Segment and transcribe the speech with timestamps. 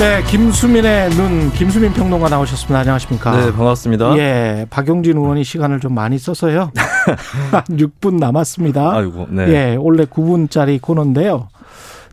[0.00, 2.80] 네, 김수민의 눈, 김수민 평론가 나오셨습니다.
[2.80, 3.36] 안녕하십니까?
[3.36, 4.18] 네, 반갑습니다.
[4.18, 6.72] 예, 박용진 의원이 시간을 좀 많이 써서요.
[7.52, 8.92] 한 6분 남았습니다.
[8.92, 9.48] 아이고, 네.
[9.48, 11.48] 예, 원래 9분짜리 코너인데요.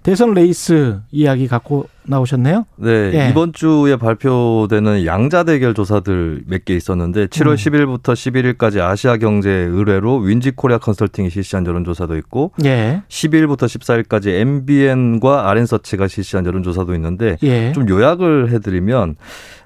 [0.04, 2.66] 대선 레이스 이야기 갖고 나오셨네요.
[2.78, 3.30] 네, 예.
[3.30, 7.56] 이번 주에 발표되는 양자 대결 조사들 몇 개 있었는데 7월 음.
[7.56, 14.30] 10일부터 11일까지 아시아 경제 의뢰로 윈지 코리아 컨설팅이 실시한 여론 조사도 있고 예, 10일부터 14일까지
[14.30, 17.72] MBN과 알앤써치가 실시한 여론 조사도 있는데 예.
[17.74, 19.16] 좀 요약을 해 드리면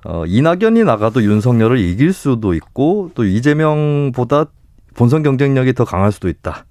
[0.04, 4.46] 어, 이낙연이 나가도 윤석열을 이길 수도 있고 또 이재명보다
[4.96, 6.66] 본선 경쟁력이 더 강할 수도 있다.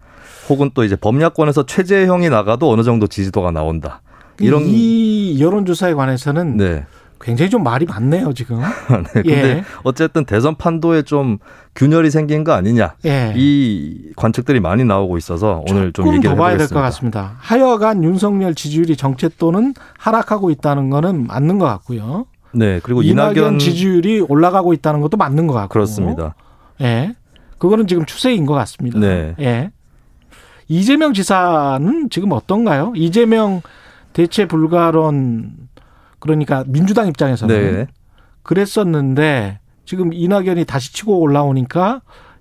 [0.49, 4.03] 혹은 또 이제 범야권에서 최재형이 나가도 어느 정도 지지도가 나온다.
[4.41, 6.85] 이런 이 여론조사에 관해서는 네.
[7.21, 8.61] 굉장히 좀 말이 많네요, 지금.
[9.15, 9.23] 네.
[9.23, 9.65] 근데 예.
[9.83, 11.39] 어쨌든 대선 판도에 좀
[11.75, 12.97] 균열이 생긴 거 아니냐.
[13.07, 13.33] 예.
[13.35, 16.69] 이 관측들이 많이 나오고 있어서 오늘 좀 얘기를 더 봐야 될.
[16.69, 17.37] 것 같습니다.
[17.39, 22.27] 하여간 윤석열 지지율이 정체또는 하락하고 있다는 거는 맞는 것 같고요.
[22.53, 22.81] 네.
[22.83, 25.69] 그리고 이낙연, 이낙연 지지율이 올라가고 있다는 것도 맞는 것 같고.
[25.73, 26.35] 그렇습니다.
[26.83, 27.15] 예.
[27.59, 28.99] 그거는 지금 추세인 것 같습니다.
[28.99, 29.35] 네.
[29.41, 29.71] 예.
[30.69, 32.93] 이재명 지사는 지금 어떤가요?
[32.97, 33.63] 이재명
[34.13, 35.53] 대체 불가론
[36.19, 37.87] 그러니까 민주당 입장에서는 네.
[38.43, 42.01] 그랬었는데 지금 이낙연이 다시 치고 올라오니까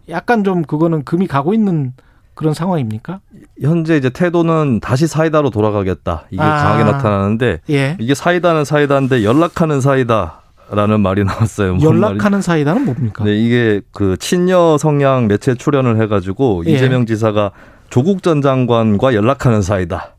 [0.09, 1.93] 약간 좀 그거는 금이 가고 있는
[2.35, 3.19] 그런 상황입니까?
[3.61, 6.25] 현재 이제 태도는 다시 사이다로 돌아가겠다.
[6.31, 6.63] 이게 아.
[6.63, 7.97] 강하게 나타나는데 예.
[7.99, 11.75] 이게 사이다는 사이다인데 연락하는 사이다 라는 말이 나왔어요.
[11.75, 13.23] 뭔 연락하는 사이다는 뭡니까?
[13.23, 16.71] 네, 이게 그 친여 성향 매체 출연을 해가지고 예.
[16.71, 17.51] 이재명 지사가
[17.93, 20.15] 조국 전 장관과 연락하는 사이다.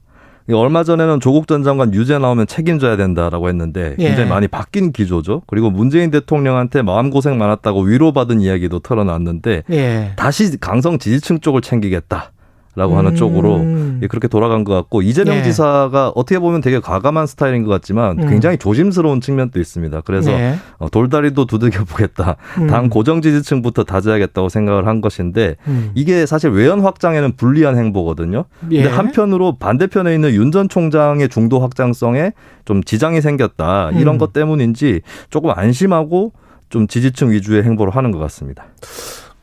[0.52, 4.06] 얼마 전에는 조국 전 장관 유죄 나오면 책임져야 된다라고 했는데 예.
[4.06, 5.42] 굉장히 많이 바뀐 기조죠.
[5.48, 10.12] 그리고 문재인 대통령한테 마음고생 많았다고 위로받은 이야기도 털어놨는데 예.
[10.14, 12.30] 다시 강성 지지층 쪽을 챙기겠다
[12.76, 13.16] 라고 하는 음.
[13.16, 13.64] 쪽으로
[14.02, 15.42] 예, 그렇게 돌아간 것 같고 이재명 예.
[15.42, 18.28] 지사가 어떻게 보면 되게 과감한 스타일인 것 같지만 음.
[18.28, 20.00] 굉장히 조심스러운 측면도 있습니다.
[20.00, 20.56] 그래서 예.
[20.78, 22.36] 어, 돌다리도 두들겨 보겠다.
[22.58, 22.66] 음.
[22.66, 25.90] 당 고정 지지층부터 다져야겠다고 생각을 한 것인데 음.
[25.94, 28.44] 이게 사실 외연 확장에는 불리한 행보거든요.
[28.70, 28.82] 예.
[28.82, 32.30] 근데 한편으로 반대편에 있는 윤 전 총장의 중도 확장성에
[32.64, 33.90] 좀 지장이 생겼다.
[33.94, 34.18] 이런 음.
[34.18, 36.32] 것 때문인지 조금 안심하고
[36.68, 38.66] 좀 지지층 위주의 행보를 하는 것 같습니다.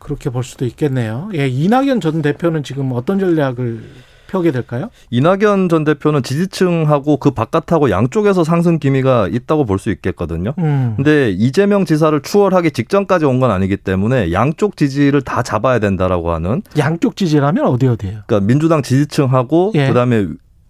[0.02, 1.30] 그렇게 볼 수도 있겠네요.
[1.36, 3.82] 예, 이낙연 전 대표는 지금 어떤 전략을
[4.28, 4.90] 펴게 될까요?
[5.10, 10.54] 이낙연 전 대표는 지지층하고 그 바깥하고 양쪽에서 상승 기미가 있다고 볼 수 있겠거든요.
[10.58, 10.94] 음.
[10.96, 16.62] 근데 이재명 지사를 추월하기 직전까지 온 건 아니기 때문에 양쪽 지지를 다 잡아야 된다라고 하는
[16.78, 18.22] 양쪽 지지라면 어디 어디예요?
[18.26, 19.88] 그러니까 민주당 지지층하고 예.
[19.90, 20.28] 그다음에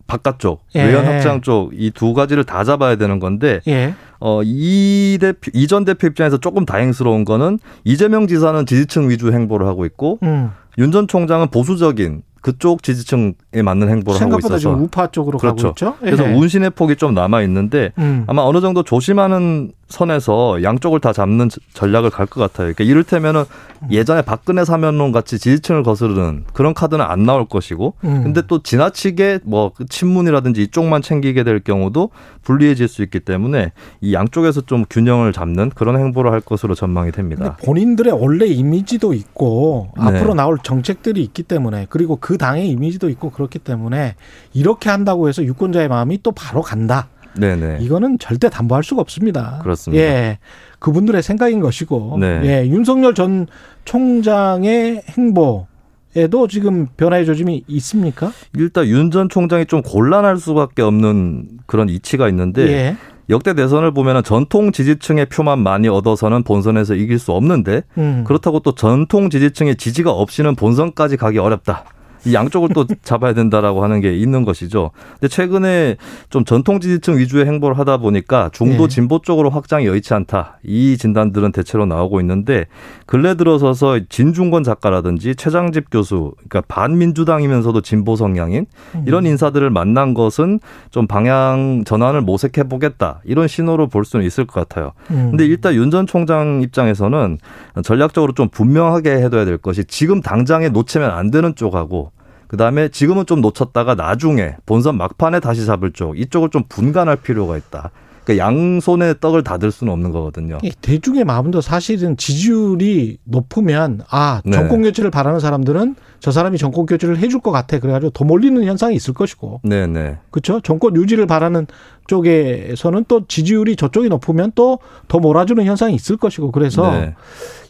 [0.08, 0.84] 바깥쪽 예.
[0.84, 3.94] 외연 확장 쪽 이 두 가지를 다 잡아야 되는 건데 예.
[4.22, 9.86] 어 이 대표 이전 대표 입장에서 조금 다행스러운 거는 이재명 지사는 지지층 위주 행보를 하고
[9.86, 10.52] 있고 음.
[10.78, 13.34] 윤전 총장은 보수적인 그쪽 지지층에
[13.64, 15.56] 맞는 행보를 하고 생각보다 있어서 지금 우파 쪽으로 그렇죠.
[15.56, 15.96] 가고 있죠.
[16.00, 16.34] 그래서 예.
[16.34, 18.24] 운신의 폭이 좀 남아 있는데 음.
[18.28, 22.74] 아마 어느 정도 조심하는 선에서 양쪽을 다 잡는 저- 전략을 갈 것 같아요.
[22.74, 23.44] 그러니까 이를테면은
[23.90, 28.24] 예전에 박근혜 사면론 같이 지지층을 거스르는 그런 카드는 안 나올 것이고, 음.
[28.24, 32.10] 근데 또 지나치게 뭐그 친문이라든지 이쪽만 챙기게 될 경우도
[32.44, 33.72] 불리해질 수 있기 때문에
[34.02, 37.58] 이 양쪽에서 좀 균형을 잡는 그런 행보를 할 것으로 전망이 됩니다.
[37.64, 40.04] 본인들의 원래 이미지도 있고 네.
[40.06, 44.16] 앞으로 나올 정책들이 있기 때문에 그리고 그 당의 이미지도 있고 그렇기 때문에
[44.54, 47.08] 이렇게 한다고 해서 유권자의 마음이 또 바로 간다.
[47.38, 47.78] 네네.
[47.82, 49.60] 이거는 절대 담보할 수가 없습니다.
[49.64, 50.04] 그렇습니다.
[50.04, 50.40] 예.
[50.80, 52.18] 그분들의 생각인 것이고.
[52.20, 52.42] 네.
[52.46, 52.68] 예.
[52.68, 53.48] 윤석열 전
[53.86, 55.68] 총장의 행보
[56.16, 58.32] 에도 지금 변화의 조짐이 있습니까?
[58.58, 62.98] 일단 윤 전 총장이 좀 곤란할 수밖에 없는 그런 이치가 있는데 예.
[63.30, 68.26] 역대 대선을 보면은 전통 지지층의 표만 많이 얻어서는 본선에서 이길 수 없는데 음.
[68.28, 71.86] 그렇다고 또 전통 지지층의 지지가 없이는 본선까지 가기 어렵다.
[72.26, 74.92] 이 양쪽을 또 잡아야 된다라고 하는 게 있는 것이죠.
[75.14, 75.98] 근데 최근에
[76.30, 78.88] 좀 전통 지지층 위주의 행보를 하다 보니까 중도 예.
[78.88, 80.60] 진보 쪽으로 확장이 여의치 않다.
[80.64, 82.66] 이 진단들은 대체로 나오고 있는데
[83.06, 88.66] 근래 들어서서 진중권 작가라든지 최장집 교수, 그러니까 반민주당이면서도 진보 성향인
[88.96, 89.04] 음.
[89.08, 90.60] 이런 인사들을 만난 것은
[90.90, 93.22] 좀 방향 전환을 모색해 보겠다.
[93.26, 94.94] 이런 신호로 볼 수는 있을 것 같아요.
[95.12, 95.30] 음.
[95.32, 97.38] 근데 일단 윤 전 총장 입장에서는
[97.84, 102.11] 전략적으로 좀 분명하게 해둬야 될 것이 지금 당장에 놓치면 안 되는 쪽하고
[102.52, 107.56] 그 다음에 지금은 좀 놓쳤다가 나중에 본선 막판에 다시 잡을 쪽 이쪽을 좀 분간할 필요가
[107.56, 107.92] 있다.
[108.26, 110.58] 그러니까 양손에 떡을 다 들 수는 없는 거거든요.
[110.62, 114.52] 이 대중의 마음도 사실은 지지율이 높으면 아 네.
[114.52, 118.98] 정권 교체를 바라는 사람들은 저 사람이 정권 교체를 해줄 것 같아 그래가지고 더 몰리는 현상이
[118.98, 120.18] 있을 것이고 네, 네.
[120.30, 121.68] 그렇죠 정권 유지를 바라는
[122.08, 127.16] 쪽에서는 또 지지율이 저쪽이 높으면 또 더 몰아주는 현상이 있을 것이고 그래서 네.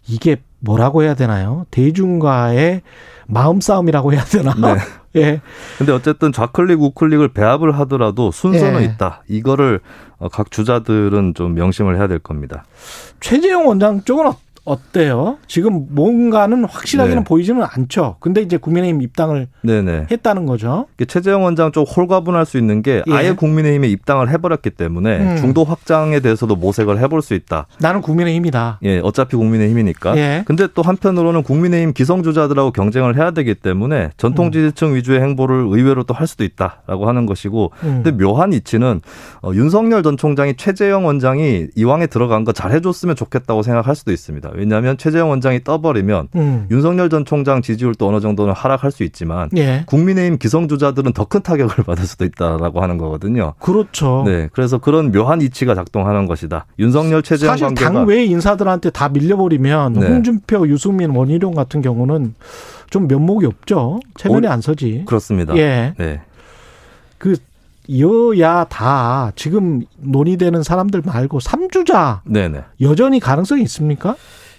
[0.08, 2.82] 이게 뭐라고 해야 되나요 대중과의
[3.28, 4.78] 마음 싸움이라고 해야 되나 네.
[5.22, 5.42] 예
[5.78, 8.86] 근데 어쨌든 좌클릭 우클릭을 배합을 하더라도 순서는 예.
[8.86, 9.24] 있다.
[9.28, 9.82] 이거를
[10.20, 12.64] 어, 각 주자들은 좀 명심을 해야 될 겁니다.
[13.20, 14.26] 최재형 원장 쪽은
[14.66, 15.38] 어- 어때요?
[15.48, 17.24] 지금 뭔가는 확실하게는 네.
[17.24, 18.18] 보이지는 않죠.
[18.20, 20.08] 근데 이제 국민의힘 입당을 네네.
[20.12, 20.88] 했다는 거죠.
[21.08, 23.14] 최재형 원장 쪽 홀가분할 수 있는 게 예.
[23.14, 25.38] 아예 국민의힘에 입당을 해버렸기 때문에 음.
[25.38, 27.68] 중도 확장에 대해서도 모색을 해볼 수 있다.
[27.80, 28.80] 나는 국민의힘이다.
[28.84, 30.16] 예, 어차피 국민의힘이니까.
[30.18, 30.44] 예.
[30.46, 36.12] 근데 또 한편으로는 국민의힘 기성주자들하고 경쟁을 해야 되기 때문에 전통 지지층 위주의 행보를 의외로 또
[36.14, 37.72] 할 수도 있다라고 하는 것이고.
[37.84, 38.02] 음.
[38.04, 39.02] 근데 묘한 이치는
[39.42, 44.51] 어, 윤석열 전 총장이 최재형 원장이 이왕에 들어간 거 잘해줬으면 좋겠다고 생각할 수도 있습니다.
[44.56, 46.68] 왜냐하면 최재형 원장이 떠버리면 음.
[46.72, 49.84] 윤석열 전 총장 지지율도 어느 정도는 하락할 수 있지만 예.
[49.88, 53.54] 국민의힘 기성주자들은 더 큰 타격을 받을 수도 있다라고 하는 거거든요.
[53.60, 54.24] 그렇죠.
[54.26, 56.66] 네, 그래서 그런 묘한 이치가 작동하는 것이다.
[56.78, 60.08] 윤석열 최재형 사실 관계가 당외 인사들한테 다 밀려버리면 네.
[60.08, 62.36] 홍준표, 유승민, 원희룡 같은 경우는
[62.90, 64.00] 좀 면목이 없죠.
[64.18, 65.04] 체면이 어, 안 서지.
[65.06, 65.56] 그렇습니다.
[65.56, 65.94] 예.
[65.98, 66.20] 네.
[67.18, 67.36] 그
[68.00, 72.64] 여야 다 지금 논의되는 사람들 말고 삼주자 네네.
[72.82, 74.16] 여전히 가능성이 있습니까?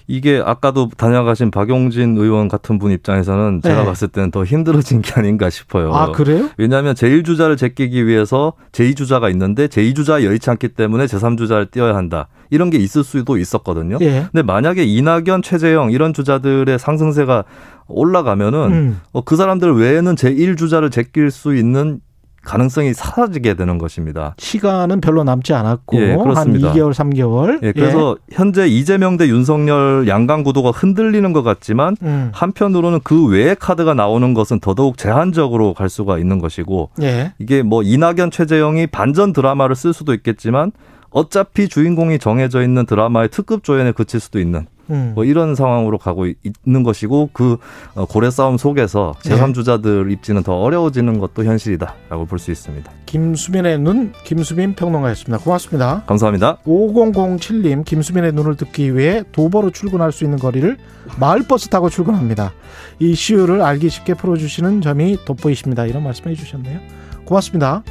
[0.08, 3.84] 이게 아까도 다녀가신 박용진 의원 같은 분 입장에서는 제가 네.
[3.86, 5.94] 봤을 때는 더 힘들어진 게 아닌가 싶어요.
[5.94, 6.50] 아 그래요?
[6.58, 12.28] 왜냐하면 제1주자를 제끼기 위해서 제2주자가 있는데 제2주자 여의치 않기 때문에 제3주자를 띄어야 한다.
[12.50, 13.96] 이런 게 있을 수도 있었거든요.
[14.02, 14.26] 예.
[14.30, 17.44] 근데 만약에 이낙연, 최재형 이런 주자들의 상승세가
[17.88, 19.00] 올라가면은 음.
[19.12, 22.00] 어, 그 사람들 외에는 제1주자를 제낄 수 있는
[22.44, 24.34] 가능성이 사라지게 되는 것입니다.
[24.38, 26.72] 시간은 별로 남지 않았고 예, 한 그렇습니다.
[26.72, 27.62] 2개월, 3개월.
[27.62, 32.30] 예, 그래서 현재 이재명 대 윤석열 양강 구도가 흔들리는 것 같지만 음.
[32.32, 37.32] 한편으로는 그 외의 카드가 나오는 것은 더더욱 제한적으로 갈 수가 있는 것이고 예.
[37.38, 40.72] 이게 뭐 이낙연 최재형이 반전 드라마를 쓸 수도 있겠지만
[41.10, 45.12] 어차피 주인공이 정해져 있는 드라마의 특급 조연에 그칠 수도 있는 음.
[45.14, 47.56] 뭐 이런 상황으로 가고 있는 것이고 그
[47.94, 49.36] 어, 고래 싸움 속에서 네.
[49.36, 52.90] 제3주자들 입지는 더 어려워지는 것도 현실이다라고 볼 수 있습니다.
[53.06, 55.44] 김수민의 눈 김수민 평론가였습니다.
[55.44, 56.02] 고맙습니다.
[56.06, 56.58] 감사합니다.
[56.66, 60.76] 5007님 김수민의 눈을 듣기 위해 도보로 출근할 수 있는 거리를
[61.20, 62.52] 마을버스 타고 출근합니다.
[62.98, 65.86] 이슈를 알기 쉽게 풀어주시는 점이 돋보이십니다.
[65.86, 66.80] 이런 말씀해 주셨네요.
[67.24, 67.82] 고맙습니다.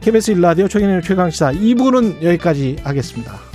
[0.00, 3.45] KBS 1라디오 최경영의 최강시사 2부는 여기까지 하겠습니다.